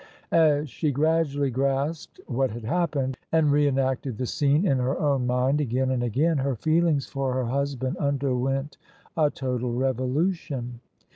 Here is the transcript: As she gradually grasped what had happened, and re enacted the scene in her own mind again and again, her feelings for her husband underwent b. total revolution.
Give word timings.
As 0.31 0.67
she 0.67 0.91
gradually 0.91 1.51
grasped 1.51 2.19
what 2.25 2.49
had 2.49 2.63
happened, 2.63 3.19
and 3.31 3.51
re 3.51 3.67
enacted 3.67 4.17
the 4.17 4.25
scene 4.25 4.65
in 4.65 4.79
her 4.79 4.97
own 4.97 5.27
mind 5.27 5.61
again 5.61 5.91
and 5.91 6.01
again, 6.01 6.39
her 6.39 6.55
feelings 6.55 7.05
for 7.05 7.33
her 7.35 7.45
husband 7.45 7.97
underwent 7.97 8.79
b. 9.15 9.29
total 9.31 9.71
revolution. 9.71 10.79